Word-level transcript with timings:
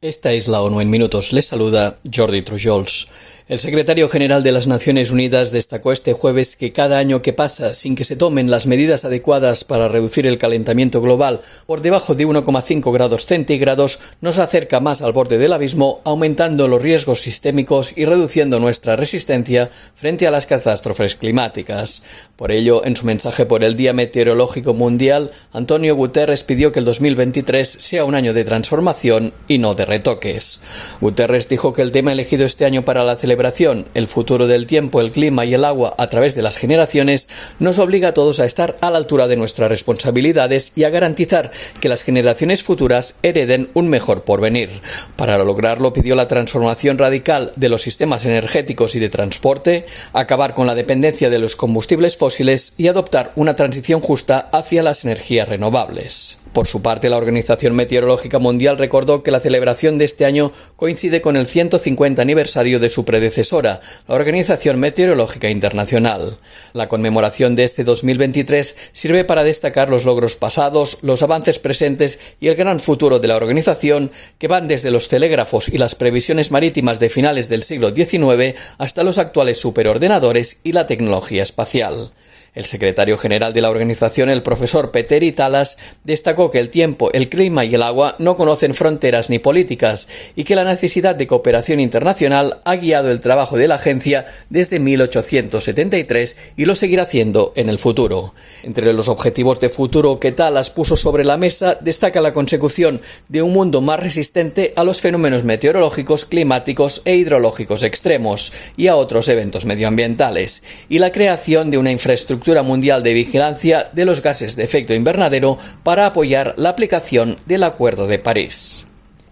Esta 0.00 0.30
es 0.30 0.46
la 0.46 0.62
ONU 0.62 0.80
en 0.80 0.90
minutos. 0.90 1.32
Les 1.32 1.46
saluda 1.46 1.98
Jordi 2.14 2.42
Trujols. 2.42 3.08
El 3.48 3.58
secretario 3.60 4.10
general 4.10 4.42
de 4.42 4.52
las 4.52 4.66
Naciones 4.66 5.10
Unidas 5.10 5.52
destacó 5.52 5.90
este 5.90 6.12
jueves 6.12 6.54
que 6.54 6.70
cada 6.70 6.98
año 6.98 7.22
que 7.22 7.32
pasa 7.32 7.72
sin 7.72 7.96
que 7.96 8.04
se 8.04 8.14
tomen 8.14 8.50
las 8.50 8.66
medidas 8.66 9.06
adecuadas 9.06 9.64
para 9.64 9.88
reducir 9.88 10.26
el 10.26 10.36
calentamiento 10.36 11.00
global 11.00 11.40
por 11.66 11.80
debajo 11.80 12.14
de 12.14 12.26
1,5 12.26 12.92
grados 12.92 13.24
centígrados 13.24 14.00
nos 14.20 14.38
acerca 14.38 14.80
más 14.80 15.00
al 15.00 15.14
borde 15.14 15.38
del 15.38 15.54
abismo, 15.54 16.02
aumentando 16.04 16.68
los 16.68 16.82
riesgos 16.82 17.22
sistémicos 17.22 17.94
y 17.96 18.04
reduciendo 18.04 18.60
nuestra 18.60 18.96
resistencia 18.96 19.70
frente 19.94 20.26
a 20.26 20.30
las 20.30 20.44
catástrofes 20.44 21.16
climáticas. 21.16 22.02
Por 22.36 22.52
ello, 22.52 22.84
en 22.84 22.96
su 22.96 23.06
mensaje 23.06 23.46
por 23.46 23.64
el 23.64 23.76
Día 23.76 23.94
Meteorológico 23.94 24.74
Mundial, 24.74 25.30
Antonio 25.54 25.96
Guterres 25.96 26.44
pidió 26.44 26.70
que 26.70 26.80
el 26.80 26.84
2023 26.84 27.66
sea 27.66 28.04
un 28.04 28.14
año 28.14 28.34
de 28.34 28.44
transformación 28.44 29.32
y 29.48 29.56
no 29.56 29.74
de 29.74 29.87
retoques. 29.88 30.60
Guterres 31.00 31.48
dijo 31.48 31.72
que 31.72 31.82
el 31.82 31.90
tema 31.90 32.12
elegido 32.12 32.46
este 32.46 32.64
año 32.64 32.84
para 32.84 33.02
la 33.02 33.16
celebración 33.16 33.86
el 33.94 34.06
futuro 34.06 34.46
del 34.46 34.66
tiempo, 34.66 35.00
el 35.00 35.10
clima 35.10 35.44
y 35.44 35.54
el 35.54 35.64
agua 35.64 35.94
a 35.98 36.08
través 36.08 36.34
de 36.34 36.42
las 36.42 36.56
generaciones, 36.56 37.28
nos 37.58 37.78
obliga 37.78 38.08
a 38.08 38.14
todos 38.14 38.40
a 38.40 38.44
estar 38.44 38.76
a 38.80 38.90
la 38.90 38.98
altura 38.98 39.26
de 39.26 39.36
nuestras 39.36 39.68
responsabilidades 39.68 40.72
y 40.76 40.84
a 40.84 40.90
garantizar 40.90 41.50
que 41.80 41.88
las 41.88 42.02
generaciones 42.02 42.62
futuras 42.62 43.16
hereden 43.22 43.70
un 43.74 43.88
mejor 43.88 44.22
porvenir. 44.22 44.70
Para 45.16 45.38
lograrlo 45.38 45.92
pidió 45.92 46.14
la 46.14 46.28
transformación 46.28 46.98
radical 46.98 47.52
de 47.56 47.68
los 47.68 47.82
sistemas 47.82 48.24
energéticos 48.26 48.94
y 48.94 49.00
de 49.00 49.08
transporte, 49.08 49.86
acabar 50.12 50.54
con 50.54 50.66
la 50.66 50.74
dependencia 50.74 51.30
de 51.30 51.38
los 51.38 51.56
combustibles 51.56 52.16
fósiles 52.16 52.74
y 52.76 52.88
adoptar 52.88 53.32
una 53.34 53.56
transición 53.56 54.00
justa 54.00 54.48
hacia 54.52 54.82
las 54.82 55.04
energías 55.04 55.48
renovables. 55.48 56.38
Por 56.52 56.66
su 56.66 56.82
parte, 56.82 57.10
la 57.10 57.18
Organización 57.18 57.76
Meteorológica 57.76 58.38
Mundial 58.38 58.78
recordó 58.78 59.22
que 59.22 59.30
la 59.30 59.40
celebración 59.40 59.98
de 59.98 60.06
este 60.06 60.24
año 60.24 60.50
coincide 60.76 61.20
con 61.20 61.36
el 61.36 61.46
150 61.46 62.20
aniversario 62.22 62.80
de 62.80 62.88
su 62.88 63.04
predecesora, 63.04 63.80
la 64.08 64.14
Organización 64.14 64.80
Meteorológica 64.80 65.50
Internacional. 65.50 66.38
La 66.72 66.88
conmemoración 66.88 67.54
de 67.54 67.64
este 67.64 67.84
2023 67.84 68.76
sirve 68.92 69.24
para 69.24 69.44
destacar 69.44 69.90
los 69.90 70.04
logros 70.04 70.36
pasados, 70.36 70.98
los 71.02 71.22
avances 71.22 71.58
presentes 71.58 72.18
y 72.40 72.48
el 72.48 72.56
gran 72.56 72.80
futuro 72.80 73.18
de 73.18 73.28
la 73.28 73.36
organización, 73.36 74.10
que 74.38 74.48
van 74.48 74.68
desde 74.68 74.90
los 74.90 75.08
telégrafos 75.08 75.68
y 75.68 75.78
las 75.78 75.94
previsiones 75.94 76.50
marítimas 76.50 76.98
de 76.98 77.10
finales 77.10 77.48
del 77.48 77.62
siglo 77.62 77.94
XIX 77.94 78.58
hasta 78.78 79.04
los 79.04 79.18
actuales 79.18 79.58
superordenadores 79.58 80.60
y 80.64 80.72
la 80.72 80.86
tecnología 80.86 81.42
espacial. 81.42 82.10
El 82.58 82.66
secretario 82.66 83.16
general 83.18 83.52
de 83.52 83.60
la 83.60 83.70
organización, 83.70 84.30
el 84.30 84.42
profesor 84.42 84.90
Peter 84.90 85.22
Talas, 85.32 85.78
destacó 86.02 86.50
que 86.50 86.58
el 86.58 86.70
tiempo, 86.70 87.08
el 87.12 87.28
clima 87.28 87.64
y 87.64 87.72
el 87.76 87.84
agua 87.84 88.16
no 88.18 88.36
conocen 88.36 88.74
fronteras 88.74 89.30
ni 89.30 89.38
políticas 89.38 90.08
y 90.34 90.42
que 90.42 90.56
la 90.56 90.64
necesidad 90.64 91.14
de 91.14 91.28
cooperación 91.28 91.78
internacional 91.78 92.58
ha 92.64 92.74
guiado 92.74 93.12
el 93.12 93.20
trabajo 93.20 93.56
de 93.56 93.68
la 93.68 93.76
agencia 93.76 94.26
desde 94.50 94.80
1873 94.80 96.36
y 96.56 96.64
lo 96.64 96.74
seguirá 96.74 97.04
haciendo 97.04 97.52
en 97.54 97.68
el 97.68 97.78
futuro. 97.78 98.34
Entre 98.64 98.92
los 98.92 99.08
objetivos 99.08 99.60
de 99.60 99.68
futuro 99.68 100.18
que 100.18 100.32
Talas 100.32 100.70
puso 100.70 100.96
sobre 100.96 101.24
la 101.24 101.36
mesa 101.36 101.78
destaca 101.80 102.20
la 102.20 102.32
consecución 102.32 103.00
de 103.28 103.42
un 103.42 103.52
mundo 103.52 103.82
más 103.82 104.00
resistente 104.00 104.72
a 104.74 104.82
los 104.82 105.00
fenómenos 105.00 105.44
meteorológicos, 105.44 106.24
climáticos 106.24 107.02
e 107.04 107.14
hidrológicos 107.14 107.84
extremos 107.84 108.52
y 108.76 108.88
a 108.88 108.96
otros 108.96 109.28
eventos 109.28 109.64
medioambientales 109.64 110.64
y 110.88 110.98
la 110.98 111.12
creación 111.12 111.70
de 111.70 111.78
una 111.78 111.92
infraestructura 111.92 112.47
mundial 112.62 113.02
de 113.02 113.14
vigilancia 113.14 113.88
de 113.92 114.04
los 114.04 114.22
gases 114.22 114.56
de 114.56 114.64
efecto 114.64 114.94
invernadero 114.94 115.58
para 115.84 116.06
apoyar 116.06 116.54
la 116.56 116.70
aplicación 116.70 117.36
del 117.46 117.62
Acuerdo 117.62 118.06
de 118.06 118.18
París. 118.18 118.87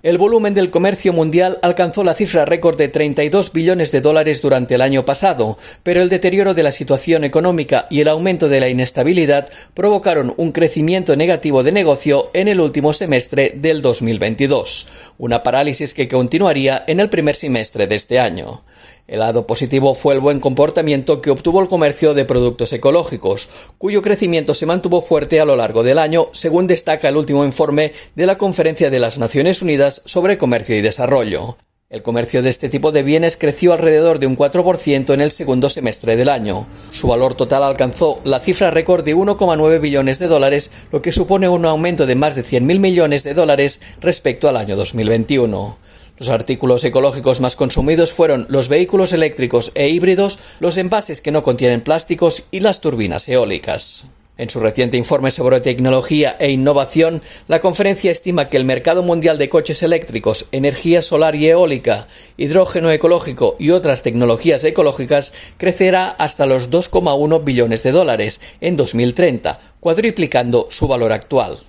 El 0.06 0.18
volumen 0.18 0.54
del 0.54 0.70
comercio 0.70 1.12
mundial 1.12 1.58
alcanzó 1.62 2.04
la 2.04 2.14
cifra 2.14 2.44
récord 2.44 2.78
de 2.78 2.86
32 2.86 3.52
billones 3.52 3.90
de 3.90 4.00
dólares 4.00 4.40
durante 4.40 4.76
el 4.76 4.82
año 4.82 5.04
pasado, 5.04 5.58
pero 5.82 6.00
el 6.00 6.08
deterioro 6.08 6.54
de 6.54 6.62
la 6.62 6.70
situación 6.70 7.24
económica 7.24 7.88
y 7.90 8.02
el 8.02 8.06
aumento 8.06 8.48
de 8.48 8.60
la 8.60 8.68
inestabilidad 8.68 9.48
provocaron 9.74 10.32
un 10.36 10.52
crecimiento 10.52 11.16
negativo 11.16 11.64
de 11.64 11.72
negocio 11.72 12.30
en 12.34 12.46
el 12.46 12.60
último 12.60 12.92
semestre 12.92 13.54
del 13.56 13.82
2022, 13.82 14.86
una 15.18 15.42
parálisis 15.42 15.92
que 15.92 16.06
continuaría 16.06 16.84
en 16.86 17.00
el 17.00 17.10
primer 17.10 17.34
semestre 17.34 17.88
de 17.88 17.96
este 17.96 18.20
año. 18.20 18.62
El 19.08 19.20
lado 19.20 19.46
positivo 19.46 19.94
fue 19.94 20.14
el 20.14 20.20
buen 20.20 20.40
comportamiento 20.40 21.20
que 21.20 21.30
obtuvo 21.30 21.60
el 21.60 21.68
comercio 21.68 22.12
de 22.12 22.24
productos 22.24 22.72
ecológicos, 22.72 23.48
cuyo 23.78 24.02
crecimiento 24.02 24.52
se 24.52 24.66
mantuvo 24.66 25.00
fuerte 25.00 25.40
a 25.40 25.44
lo 25.44 25.54
largo 25.54 25.84
del 25.84 26.00
año, 26.00 26.28
según 26.32 26.66
destaca 26.66 27.08
el 27.08 27.16
último 27.16 27.44
informe 27.44 27.92
de 28.16 28.26
la 28.26 28.36
Conferencia 28.36 28.90
de 28.90 28.98
las 28.98 29.18
Naciones 29.18 29.62
Unidas 29.62 29.95
sobre 30.04 30.38
Comercio 30.38 30.76
y 30.76 30.82
Desarrollo. 30.82 31.56
El 31.88 32.02
comercio 32.02 32.42
de 32.42 32.48
este 32.48 32.68
tipo 32.68 32.90
de 32.90 33.04
bienes 33.04 33.36
creció 33.36 33.72
alrededor 33.72 34.18
de 34.18 34.26
un 34.26 34.36
4% 34.36 35.14
en 35.14 35.20
el 35.20 35.30
segundo 35.30 35.70
semestre 35.70 36.16
del 36.16 36.28
año. 36.28 36.66
Su 36.90 37.06
valor 37.06 37.34
total 37.34 37.62
alcanzó 37.62 38.20
la 38.24 38.40
cifra 38.40 38.72
récord 38.72 39.04
de 39.04 39.14
1,9 39.14 39.80
billones 39.80 40.18
de 40.18 40.26
dólares, 40.26 40.72
lo 40.90 41.00
que 41.00 41.12
supone 41.12 41.48
un 41.48 41.64
aumento 41.64 42.04
de 42.04 42.16
más 42.16 42.34
de 42.34 42.44
100.000 42.44 42.80
millones 42.80 43.22
de 43.22 43.34
dólares 43.34 43.80
respecto 44.00 44.48
al 44.48 44.56
año 44.56 44.74
2021. 44.74 45.78
Los 46.18 46.28
artículos 46.28 46.84
ecológicos 46.84 47.40
más 47.40 47.54
consumidos 47.54 48.12
fueron 48.12 48.46
los 48.48 48.68
vehículos 48.68 49.12
eléctricos 49.12 49.70
e 49.76 49.88
híbridos, 49.88 50.40
los 50.58 50.78
envases 50.78 51.20
que 51.20 51.30
no 51.30 51.44
contienen 51.44 51.82
plásticos 51.82 52.46
y 52.50 52.60
las 52.60 52.80
turbinas 52.80 53.28
eólicas. 53.28 54.06
En 54.38 54.50
su 54.50 54.60
reciente 54.60 54.98
informe 54.98 55.30
sobre 55.30 55.60
tecnología 55.60 56.36
e 56.38 56.50
innovación, 56.50 57.22
la 57.48 57.60
conferencia 57.60 58.10
estima 58.10 58.50
que 58.50 58.58
el 58.58 58.66
mercado 58.66 59.02
mundial 59.02 59.38
de 59.38 59.48
coches 59.48 59.82
eléctricos, 59.82 60.48
energía 60.52 61.00
solar 61.00 61.34
y 61.34 61.48
eólica, 61.48 62.06
hidrógeno 62.36 62.90
ecológico 62.90 63.56
y 63.58 63.70
otras 63.70 64.02
tecnologías 64.02 64.62
ecológicas 64.64 65.32
crecerá 65.56 66.08
hasta 66.10 66.44
los 66.44 66.70
2,1 66.70 67.44
billones 67.44 67.82
de 67.82 67.92
dólares 67.92 68.40
en 68.60 68.76
2030, 68.76 69.58
cuadriplicando 69.80 70.68
su 70.70 70.86
valor 70.86 71.12
actual. 71.12 71.60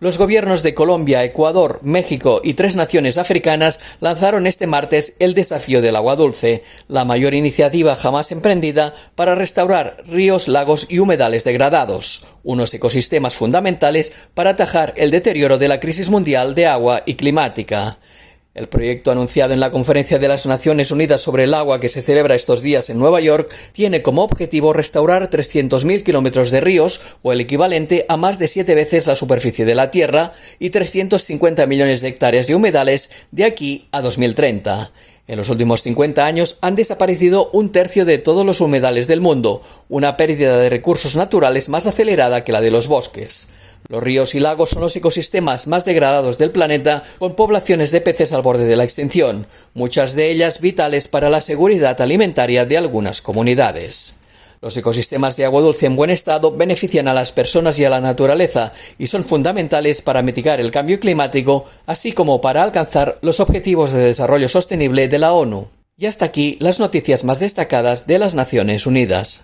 Los 0.00 0.18
gobiernos 0.18 0.64
de 0.64 0.74
Colombia, 0.74 1.22
Ecuador, 1.22 1.78
México 1.82 2.40
y 2.42 2.54
tres 2.54 2.74
naciones 2.74 3.16
africanas 3.16 3.78
lanzaron 4.00 4.48
este 4.48 4.66
martes 4.66 5.14
el 5.20 5.34
desafío 5.34 5.80
del 5.80 5.94
agua 5.94 6.16
dulce, 6.16 6.64
la 6.88 7.04
mayor 7.04 7.32
iniciativa 7.32 7.94
jamás 7.94 8.32
emprendida 8.32 8.92
para 9.14 9.36
restaurar 9.36 10.02
ríos, 10.08 10.48
lagos 10.48 10.88
y 10.90 10.98
humedales 10.98 11.44
degradados, 11.44 12.26
unos 12.42 12.74
ecosistemas 12.74 13.36
fundamentales 13.36 14.30
para 14.34 14.50
atajar 14.50 14.94
el 14.96 15.12
deterioro 15.12 15.58
de 15.58 15.68
la 15.68 15.78
crisis 15.78 16.10
mundial 16.10 16.56
de 16.56 16.66
agua 16.66 17.04
y 17.06 17.14
climática. 17.14 17.98
El 18.54 18.68
proyecto 18.68 19.10
anunciado 19.10 19.52
en 19.52 19.58
la 19.58 19.72
Conferencia 19.72 20.20
de 20.20 20.28
las 20.28 20.46
Naciones 20.46 20.92
Unidas 20.92 21.20
sobre 21.20 21.42
el 21.42 21.54
agua 21.54 21.80
que 21.80 21.88
se 21.88 22.02
celebra 22.02 22.36
estos 22.36 22.62
días 22.62 22.88
en 22.88 23.00
Nueva 23.00 23.20
York 23.20 23.52
tiene 23.72 24.00
como 24.00 24.22
objetivo 24.22 24.72
restaurar 24.72 25.28
300.000 25.28 26.04
kilómetros 26.04 26.52
de 26.52 26.60
ríos, 26.60 27.00
o 27.22 27.32
el 27.32 27.40
equivalente 27.40 28.06
a 28.08 28.16
más 28.16 28.38
de 28.38 28.46
siete 28.46 28.76
veces 28.76 29.08
la 29.08 29.16
superficie 29.16 29.64
de 29.64 29.74
la 29.74 29.90
Tierra, 29.90 30.32
y 30.60 30.70
350 30.70 31.66
millones 31.66 32.00
de 32.00 32.06
hectáreas 32.06 32.46
de 32.46 32.54
humedales 32.54 33.10
de 33.32 33.44
aquí 33.44 33.88
a 33.90 34.02
2030. 34.02 34.92
En 35.26 35.36
los 35.36 35.48
últimos 35.48 35.82
50 35.82 36.24
años 36.24 36.58
han 36.60 36.76
desaparecido 36.76 37.50
un 37.52 37.72
tercio 37.72 38.04
de 38.04 38.18
todos 38.18 38.46
los 38.46 38.60
humedales 38.60 39.08
del 39.08 39.20
mundo, 39.20 39.62
una 39.88 40.16
pérdida 40.16 40.58
de 40.58 40.70
recursos 40.70 41.16
naturales 41.16 41.68
más 41.68 41.88
acelerada 41.88 42.44
que 42.44 42.52
la 42.52 42.60
de 42.60 42.70
los 42.70 42.86
bosques. 42.86 43.48
Los 43.88 44.02
ríos 44.02 44.34
y 44.34 44.40
lagos 44.40 44.70
son 44.70 44.82
los 44.82 44.96
ecosistemas 44.96 45.66
más 45.66 45.84
degradados 45.84 46.38
del 46.38 46.50
planeta, 46.50 47.02
con 47.18 47.34
poblaciones 47.34 47.90
de 47.90 48.00
peces 48.00 48.32
al 48.32 48.40
borde 48.42 48.64
de 48.64 48.76
la 48.76 48.84
extinción, 48.84 49.46
muchas 49.74 50.14
de 50.14 50.30
ellas 50.30 50.60
vitales 50.60 51.06
para 51.06 51.28
la 51.28 51.42
seguridad 51.42 52.00
alimentaria 52.00 52.64
de 52.64 52.78
algunas 52.78 53.20
comunidades. 53.20 54.14
Los 54.62 54.74
ecosistemas 54.78 55.36
de 55.36 55.44
agua 55.44 55.60
dulce 55.60 55.84
en 55.84 55.96
buen 55.96 56.08
estado 56.08 56.50
benefician 56.50 57.06
a 57.08 57.12
las 57.12 57.32
personas 57.32 57.78
y 57.78 57.84
a 57.84 57.90
la 57.90 58.00
naturaleza 58.00 58.72
y 58.98 59.08
son 59.08 59.26
fundamentales 59.26 60.00
para 60.00 60.22
mitigar 60.22 60.58
el 60.58 60.70
cambio 60.70 60.98
climático, 60.98 61.66
así 61.84 62.12
como 62.12 62.40
para 62.40 62.62
alcanzar 62.62 63.18
los 63.20 63.40
objetivos 63.40 63.92
de 63.92 64.00
desarrollo 64.00 64.48
sostenible 64.48 65.08
de 65.08 65.18
la 65.18 65.34
ONU. 65.34 65.68
Y 65.98 66.06
hasta 66.06 66.24
aquí 66.24 66.56
las 66.60 66.80
noticias 66.80 67.24
más 67.24 67.40
destacadas 67.40 68.06
de 68.06 68.18
las 68.18 68.34
Naciones 68.34 68.86
Unidas. 68.86 69.42